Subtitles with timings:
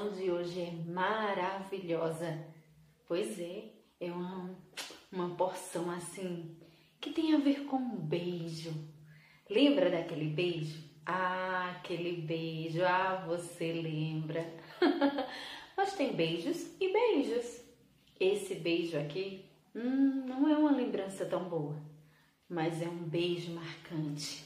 [0.00, 2.38] lição de hoje é maravilhosa.
[3.06, 3.64] Pois é,
[4.00, 4.56] é uma,
[5.12, 6.56] uma porção assim
[7.00, 8.72] que tem a ver com um beijo.
[9.48, 10.82] Lembra daquele beijo?
[11.04, 14.46] Ah, aquele beijo, ah, você lembra.
[15.76, 17.60] Mas tem beijos e beijos.
[18.18, 19.44] Esse beijo aqui
[19.74, 21.74] hum, não é uma lembrança tão boa,
[22.50, 24.44] mas é um beijo marcante.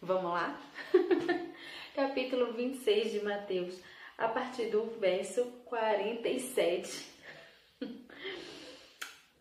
[0.00, 0.60] Vamos lá?
[1.96, 3.80] Capítulo 26 de Mateus,
[4.22, 7.10] a partir do verso 47.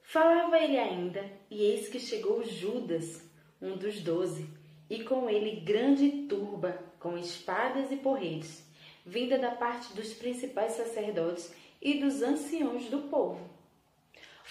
[0.02, 3.24] Falava ele ainda, e eis que chegou Judas,
[3.62, 4.50] um dos doze,
[4.90, 8.68] e com ele grande turba, com espadas e porretes,
[9.06, 13.48] vinda da parte dos principais sacerdotes e dos anciãos do povo.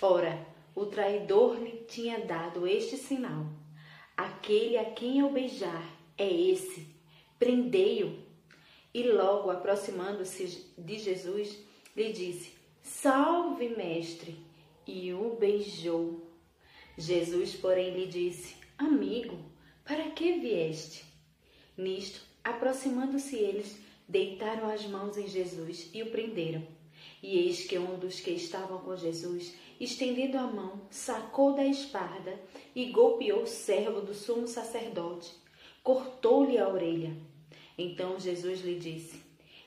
[0.01, 3.47] Ora, o traidor lhe tinha dado este sinal:
[4.17, 5.85] Aquele a quem eu beijar
[6.17, 6.87] é esse,
[7.37, 8.30] prendei-o.
[8.93, 11.59] E logo aproximando-se de Jesus,
[11.97, 12.53] lhe disse:
[12.83, 14.37] Salve, mestre!
[14.87, 16.27] E o beijou.
[16.99, 19.39] Jesus, porém, lhe disse: Amigo,
[19.85, 21.05] para que vieste?
[21.77, 26.67] Nisto, aproximando-se eles, deitaram as mãos em Jesus e o prenderam.
[27.23, 32.39] E eis que um dos que estavam com Jesus, estendendo a mão, sacou da espada
[32.75, 35.35] e golpeou o servo do sumo sacerdote,
[35.83, 37.17] cortou-lhe a orelha.
[37.81, 39.23] Então Jesus lhe disse: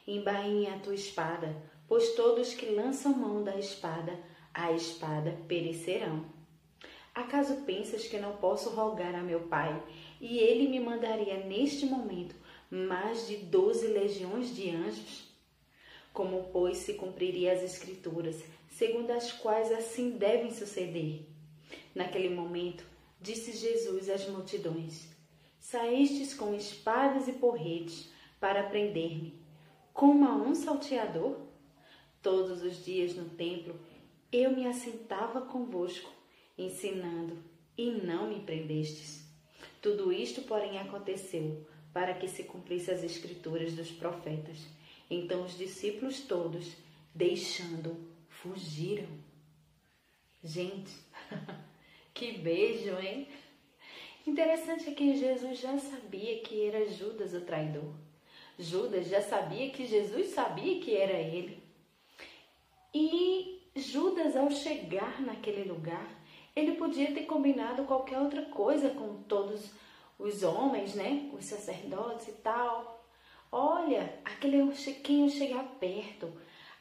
[0.08, 1.56] Embainhe a tua espada,
[1.88, 4.16] pois todos que lançam mão da espada,
[4.54, 6.24] a espada perecerão.
[7.16, 9.84] Acaso pensas que não posso rogar a meu Pai
[10.22, 12.36] e ele me mandaria neste momento
[12.70, 15.28] mais de doze legiões de anjos?
[16.14, 21.22] Como, pois, se cumpriria as Escrituras, segundo as quais assim devem suceder?
[21.96, 22.86] Naquele momento,
[23.20, 25.08] disse Jesus às multidões:
[25.64, 29.34] Saístes com espadas e porretes para prender-me,
[29.94, 31.38] como a um salteador?
[32.22, 33.80] Todos os dias no templo
[34.30, 36.12] eu me assentava convosco,
[36.58, 37.42] ensinando,
[37.78, 39.26] e não me prendestes.
[39.82, 44.58] Tudo isto, porém, aconteceu para que se cumprisse as escrituras dos profetas.
[45.10, 46.74] Então os discípulos todos,
[47.16, 47.96] deixando,
[48.28, 49.08] fugiram.
[50.44, 50.92] Gente,
[52.14, 53.30] que beijo, hein?
[54.26, 57.94] Interessante é que Jesus já sabia que era Judas o traidor.
[58.58, 61.62] Judas já sabia que Jesus sabia que era ele.
[62.94, 66.08] E Judas, ao chegar naquele lugar,
[66.56, 69.72] ele podia ter combinado qualquer outra coisa com todos
[70.20, 71.30] os homens, né?
[71.34, 73.04] Os sacerdotes e tal.
[73.52, 74.72] Olha, aquele
[75.04, 76.32] quem eu chegar perto,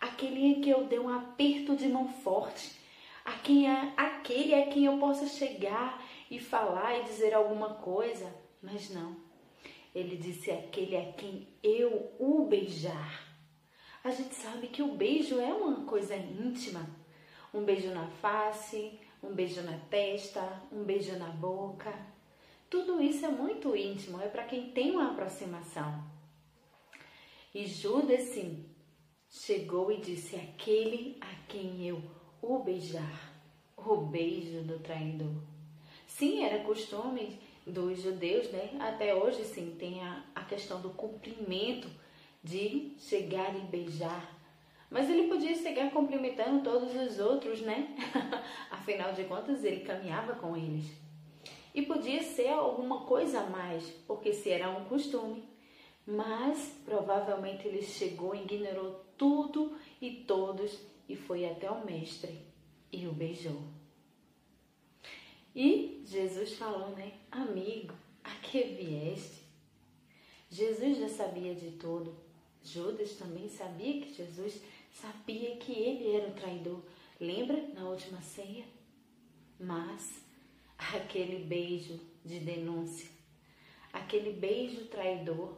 [0.00, 2.72] aquele que eu dei um aperto de mão forte,
[3.24, 6.01] a quem é, aquele é quem eu possa chegar
[6.32, 8.34] e falar e dizer alguma coisa.
[8.62, 9.14] Mas não.
[9.94, 13.28] Ele disse aquele é quem eu o beijar.
[14.02, 16.88] A gente sabe que o beijo é uma coisa íntima.
[17.52, 21.92] Um beijo na face, um beijo na testa, um beijo na boca.
[22.70, 26.02] Tudo isso é muito íntimo, é para quem tem uma aproximação.
[27.54, 28.64] E Judas, sim,
[29.28, 32.02] chegou e disse: Aquele a quem eu
[32.40, 33.34] o beijar,
[33.76, 35.51] o beijo do traidor.
[36.16, 38.76] Sim, era costume dos judeus, né?
[38.78, 41.88] Até hoje, sim, tem a, a questão do cumprimento
[42.44, 44.38] de chegar e beijar.
[44.90, 47.96] Mas ele podia chegar cumprimentando todos os outros, né?
[48.70, 50.84] Afinal de contas, ele caminhava com eles.
[51.74, 55.42] E podia ser alguma coisa a mais, porque se era um costume,
[56.06, 60.78] mas provavelmente ele chegou, ignorou tudo e todos
[61.08, 62.38] e foi até o mestre
[62.92, 63.81] e o beijou.
[65.54, 67.12] E Jesus falou, né?
[67.30, 69.42] Amigo, a que vieste?
[70.50, 72.14] Jesus já sabia de tudo.
[72.62, 74.60] Judas também sabia que Jesus
[74.92, 76.80] sabia que ele era o traidor.
[77.20, 78.64] Lembra na última ceia?
[79.58, 80.22] Mas
[80.78, 83.08] aquele beijo de denúncia,
[83.92, 85.56] aquele beijo traidor,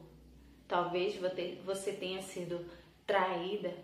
[0.66, 1.16] Talvez
[1.64, 2.64] você tenha sido
[3.06, 3.74] traída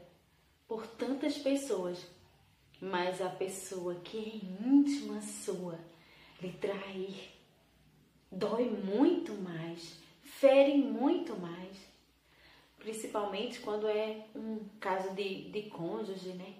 [0.66, 2.06] por tantas pessoas,
[2.80, 5.78] mas a pessoa que é íntima sua
[6.40, 7.30] lhe trair.
[8.30, 11.76] Dói muito mais, fere muito mais,
[12.78, 16.54] principalmente quando é um caso de, de cônjuge, né?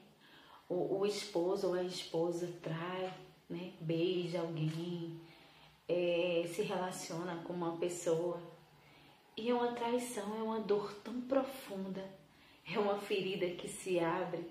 [0.69, 3.12] O, o esposo ou a esposa trai,
[3.49, 3.73] né?
[3.81, 5.21] Beija alguém,
[5.88, 8.41] é, se relaciona com uma pessoa.
[9.37, 12.05] E uma traição é uma dor tão profunda,
[12.67, 14.44] é uma ferida que se abre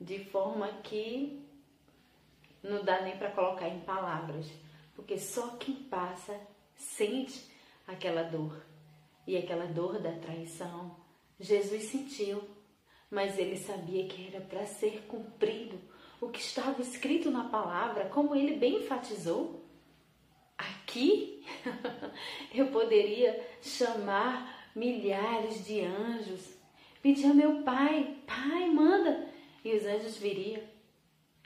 [0.00, 1.40] de forma que
[2.62, 4.29] não dá nem para colocar em palavras,
[4.94, 6.38] porque só quem passa
[6.76, 7.50] sente
[7.86, 8.64] aquela dor.
[9.26, 10.96] E aquela dor da traição,
[11.38, 12.42] Jesus sentiu.
[13.10, 15.80] mas ele sabia que era para ser cumprido
[16.20, 19.64] o que estava escrito na palavra, como ele bem enfatizou.
[20.56, 21.44] Aqui
[22.54, 26.54] eu poderia chamar milhares de anjos,
[27.02, 29.28] pedir a meu pai, pai, manda,
[29.64, 30.62] e os anjos viriam.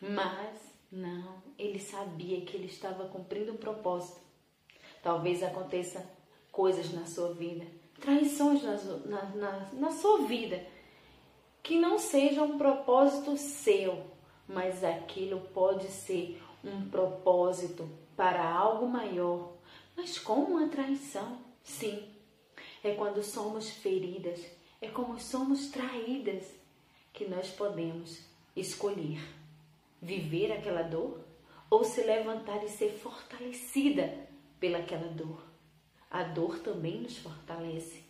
[0.03, 4.21] Mas não, ele sabia que ele estava cumprindo um propósito.
[5.03, 6.09] Talvez aconteça
[6.51, 7.67] coisas na sua vida,
[8.01, 8.77] traições na,
[9.07, 10.65] na, na, na sua vida,
[11.63, 14.05] que não sejam um propósito seu,
[14.47, 19.53] mas aquilo pode ser um propósito para algo maior.
[19.97, 21.39] Mas como uma traição?
[21.63, 22.09] Sim,
[22.83, 24.41] é quando somos feridas,
[24.81, 26.45] é como somos traídas
[27.13, 28.21] que nós podemos
[28.55, 29.21] escolher
[30.05, 31.19] viver aquela dor
[31.71, 34.15] ou se levantar e ser fortalecida
[34.61, 35.43] pelaquela dor.
[36.11, 38.05] A dor também nos fortalece.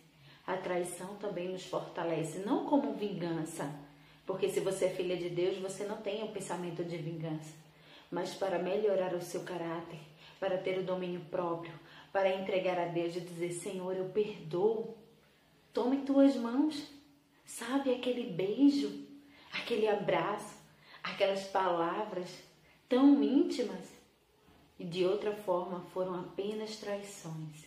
[0.45, 3.73] A traição também nos fortalece, não como vingança,
[4.27, 7.53] porque se você é filha de Deus, você não tem o um pensamento de vingança,
[8.11, 9.99] mas para melhorar o seu caráter,
[10.39, 11.73] para ter o domínio próprio,
[12.11, 14.95] para entregar a Deus e dizer: Senhor, eu perdoo.
[15.73, 16.89] Toma em tuas mãos,
[17.43, 19.07] sabe aquele beijo,
[19.51, 20.54] aquele abraço,
[21.05, 22.29] aquelas palavras
[22.89, 23.85] tão íntimas
[24.77, 27.65] e de outra forma foram apenas traições.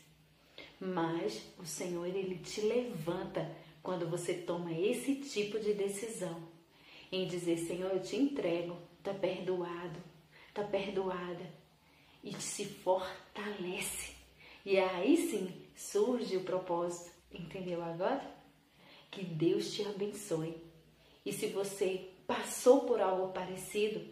[0.80, 3.50] Mas o Senhor ele te levanta
[3.82, 6.42] quando você toma esse tipo de decisão
[7.10, 9.98] em dizer, Senhor, eu te entrego, tá perdoado,
[10.52, 11.50] tá perdoada
[12.22, 14.14] e se fortalece.
[14.66, 18.36] E aí sim surge o propósito, entendeu agora?
[19.10, 20.56] Que Deus te abençoe.
[21.24, 24.02] E se você passou por algo parecido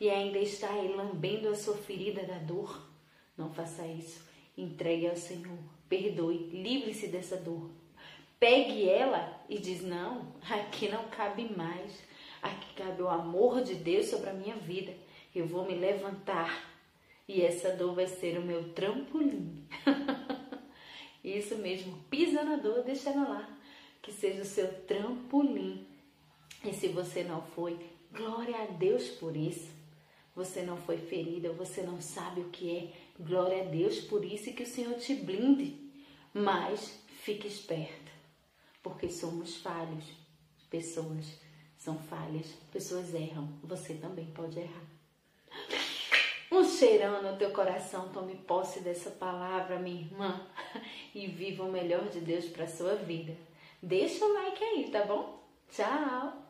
[0.00, 2.88] e ainda está aí lambendo a sua ferida da dor,
[3.36, 4.26] não faça isso.
[4.56, 7.70] Entregue ao Senhor, perdoe, livre-se dessa dor.
[8.40, 12.02] Pegue ela e diz: Não, aqui não cabe mais.
[12.40, 14.94] Aqui cabe o amor de Deus sobre a minha vida.
[15.34, 16.74] Eu vou me levantar
[17.28, 19.66] e essa dor vai ser o meu trampolim.
[21.22, 23.58] Isso mesmo, pisa na dor, deixa ela lá.
[24.00, 25.85] Que seja o seu trampolim
[26.64, 27.78] e se você não foi,
[28.12, 29.70] glória a Deus por isso.
[30.34, 32.92] Você não foi ferida, você não sabe o que é.
[33.18, 35.90] Glória a Deus por isso e que o Senhor te blinde.
[36.34, 38.12] Mas fique esperto,
[38.82, 40.04] porque somos falhos.
[40.68, 41.24] Pessoas
[41.78, 43.48] são falhas, pessoas erram.
[43.62, 44.84] Você também pode errar.
[46.50, 50.46] Um cheirão no teu coração, tome posse dessa palavra, minha irmã,
[51.14, 53.36] e viva o melhor de Deus para sua vida.
[53.82, 55.42] Deixa o like aí, tá bom?
[55.70, 56.45] Tchau!